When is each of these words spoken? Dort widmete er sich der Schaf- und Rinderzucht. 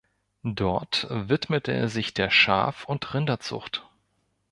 Dort 0.55 1.05
widmete 1.11 1.71
er 1.73 1.87
sich 1.87 2.15
der 2.15 2.31
Schaf- 2.31 2.85
und 2.85 3.13
Rinderzucht. 3.13 3.87